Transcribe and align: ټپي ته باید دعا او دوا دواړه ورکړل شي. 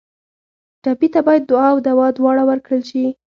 ټپي 0.83 1.07
ته 1.13 1.19
باید 1.27 1.43
دعا 1.51 1.67
او 1.73 1.77
دوا 1.87 2.07
دواړه 2.17 2.43
ورکړل 2.49 2.81
شي. 2.89 3.05